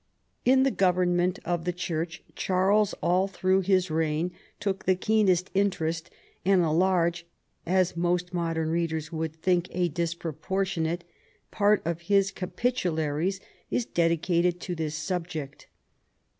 In 0.45 0.63
the 0.63 0.71
government 0.71 1.37
of 1.45 1.63
the 1.63 1.71
church 1.71 2.23
Charles 2.35 2.93
all 3.03 3.27
through 3.27 3.61
his 3.61 3.91
reign 3.91 4.31
took 4.59 4.85
the 4.85 4.95
keenest 4.95 5.51
interest, 5.53 6.09
and 6.43 6.63
a 6.63 6.71
large— 6.71 7.27
as 7.67 7.95
most 7.95 8.33
modern 8.33 8.71
readers 8.71 9.11
would 9.11 9.35
think 9.35 9.67
a 9.69 9.89
dispropor 9.89 10.65
tionate— 10.65 11.01
part 11.61 11.83
of 11.85 12.01
his 12.01 12.31
Capitularies 12.31 13.41
is 13.69 13.85
dedicated 13.85 14.59
to 14.61 14.73
this 14.73 14.95
subject. 14.95 15.67